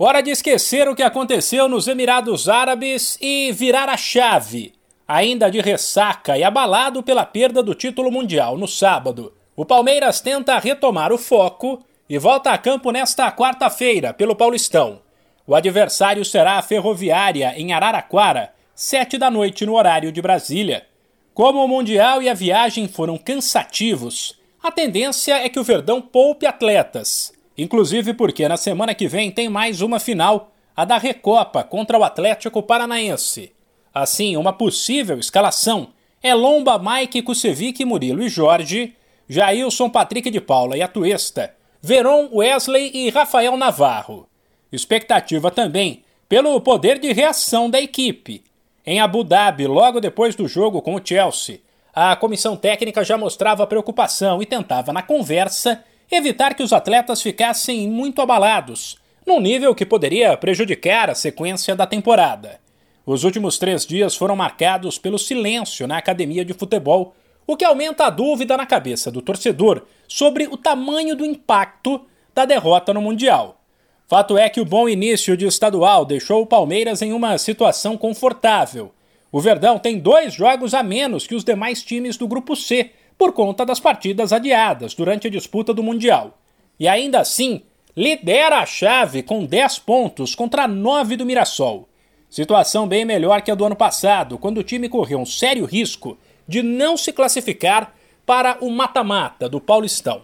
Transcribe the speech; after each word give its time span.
Hora 0.00 0.20
de 0.20 0.30
esquecer 0.30 0.88
o 0.88 0.94
que 0.94 1.02
aconteceu 1.02 1.68
nos 1.68 1.88
Emirados 1.88 2.48
Árabes 2.48 3.18
e 3.20 3.50
virar 3.50 3.88
a 3.88 3.96
chave. 3.96 4.72
Ainda 5.08 5.50
de 5.50 5.60
ressaca 5.60 6.38
e 6.38 6.44
abalado 6.44 7.02
pela 7.02 7.26
perda 7.26 7.64
do 7.64 7.74
título 7.74 8.08
mundial 8.08 8.56
no 8.56 8.68
sábado, 8.68 9.34
o 9.56 9.64
Palmeiras 9.64 10.20
tenta 10.20 10.56
retomar 10.60 11.12
o 11.12 11.18
foco 11.18 11.84
e 12.08 12.16
volta 12.16 12.52
a 12.52 12.58
campo 12.58 12.92
nesta 12.92 13.32
quarta-feira 13.32 14.14
pelo 14.14 14.36
Paulistão. 14.36 15.00
O 15.44 15.52
adversário 15.52 16.24
será 16.24 16.58
a 16.58 16.62
Ferroviária 16.62 17.54
em 17.56 17.72
Araraquara, 17.72 18.54
sete 18.76 19.18
da 19.18 19.28
noite 19.28 19.66
no 19.66 19.74
horário 19.74 20.12
de 20.12 20.22
Brasília. 20.22 20.86
Como 21.34 21.58
o 21.58 21.66
Mundial 21.66 22.22
e 22.22 22.28
a 22.28 22.34
viagem 22.34 22.86
foram 22.86 23.18
cansativos, 23.18 24.38
a 24.62 24.70
tendência 24.70 25.44
é 25.44 25.48
que 25.48 25.58
o 25.58 25.64
Verdão 25.64 26.00
poupe 26.00 26.46
atletas 26.46 27.36
Inclusive 27.58 28.14
porque 28.14 28.46
na 28.46 28.56
semana 28.56 28.94
que 28.94 29.08
vem 29.08 29.32
tem 29.32 29.48
mais 29.48 29.82
uma 29.82 29.98
final, 29.98 30.52
a 30.76 30.84
da 30.84 30.96
Recopa 30.96 31.64
contra 31.64 31.98
o 31.98 32.04
Atlético 32.04 32.62
Paranaense. 32.62 33.52
Assim, 33.92 34.36
uma 34.36 34.52
possível 34.52 35.18
escalação 35.18 35.88
é 36.22 36.32
Lomba, 36.32 36.78
Mike, 36.78 37.20
Kusevic, 37.22 37.84
Murilo 37.84 38.22
e 38.22 38.28
Jorge, 38.28 38.94
Jailson, 39.28 39.90
Patrick 39.90 40.30
de 40.30 40.40
Paula 40.40 40.76
e 40.76 40.82
Atuesta, 40.82 41.52
Veron, 41.82 42.28
Wesley 42.32 42.92
e 42.94 43.10
Rafael 43.10 43.56
Navarro. 43.56 44.28
Expectativa 44.70 45.50
também 45.50 46.04
pelo 46.28 46.60
poder 46.60 47.00
de 47.00 47.12
reação 47.12 47.68
da 47.68 47.80
equipe. 47.80 48.44
Em 48.86 49.00
Abu 49.00 49.24
Dhabi, 49.24 49.66
logo 49.66 50.00
depois 50.00 50.36
do 50.36 50.46
jogo 50.46 50.80
com 50.80 50.94
o 50.94 51.00
Chelsea, 51.04 51.60
a 51.92 52.14
comissão 52.14 52.56
técnica 52.56 53.02
já 53.02 53.18
mostrava 53.18 53.66
preocupação 53.66 54.40
e 54.40 54.46
tentava, 54.46 54.92
na 54.92 55.02
conversa, 55.02 55.82
evitar 56.10 56.54
que 56.54 56.62
os 56.62 56.72
atletas 56.72 57.20
ficassem 57.20 57.88
muito 57.88 58.22
abalados, 58.22 58.98
num 59.26 59.40
nível 59.40 59.74
que 59.74 59.84
poderia 59.84 60.36
prejudicar 60.36 61.10
a 61.10 61.14
sequência 61.14 61.76
da 61.76 61.86
temporada. 61.86 62.60
Os 63.04 63.24
últimos 63.24 63.58
três 63.58 63.86
dias 63.86 64.16
foram 64.16 64.36
marcados 64.36 64.98
pelo 64.98 65.18
silêncio 65.18 65.86
na 65.86 65.98
academia 65.98 66.44
de 66.44 66.52
futebol, 66.52 67.14
o 67.46 67.56
que 67.56 67.64
aumenta 67.64 68.04
a 68.04 68.10
dúvida 68.10 68.56
na 68.56 68.66
cabeça 68.66 69.10
do 69.10 69.22
torcedor 69.22 69.86
sobre 70.06 70.46
o 70.46 70.56
tamanho 70.56 71.16
do 71.16 71.24
impacto 71.24 72.00
da 72.34 72.44
derrota 72.44 72.92
no 72.92 73.00
Mundial. 73.00 73.58
Fato 74.06 74.38
é 74.38 74.48
que 74.48 74.60
o 74.60 74.64
bom 74.64 74.88
início 74.88 75.36
de 75.36 75.46
estadual 75.46 76.04
deixou 76.04 76.42
o 76.42 76.46
Palmeiras 76.46 77.02
em 77.02 77.12
uma 77.12 77.36
situação 77.36 77.96
confortável. 77.96 78.92
O 79.30 79.40
Verdão 79.40 79.78
tem 79.78 79.98
dois 79.98 80.32
jogos 80.32 80.72
a 80.72 80.82
menos 80.82 81.26
que 81.26 81.34
os 81.34 81.44
demais 81.44 81.82
times 81.82 82.16
do 82.16 82.26
Grupo 82.26 82.56
C, 82.56 82.92
por 83.18 83.32
conta 83.32 83.66
das 83.66 83.80
partidas 83.80 84.32
adiadas 84.32 84.94
durante 84.94 85.26
a 85.26 85.30
disputa 85.30 85.74
do 85.74 85.82
Mundial. 85.82 86.38
E 86.78 86.86
ainda 86.86 87.20
assim, 87.20 87.62
lidera 87.96 88.60
a 88.60 88.66
chave 88.66 89.24
com 89.24 89.44
10 89.44 89.80
pontos 89.80 90.36
contra 90.36 90.68
9 90.68 91.16
do 91.16 91.26
Mirassol. 91.26 91.88
Situação 92.30 92.86
bem 92.86 93.04
melhor 93.04 93.42
que 93.42 93.50
a 93.50 93.54
do 93.56 93.64
ano 93.64 93.74
passado, 93.74 94.38
quando 94.38 94.58
o 94.58 94.62
time 94.62 94.88
correu 94.88 95.18
um 95.18 95.26
sério 95.26 95.64
risco 95.64 96.16
de 96.46 96.62
não 96.62 96.96
se 96.96 97.12
classificar 97.12 97.92
para 98.24 98.58
o 98.60 98.70
mata-mata 98.70 99.48
do 99.48 99.60
Paulistão. 99.60 100.22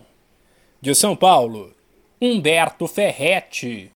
De 0.81 0.95
São 0.95 1.17
Paulo, 1.17 1.75
Humberto 2.21 2.87
Ferretti. 2.87 3.91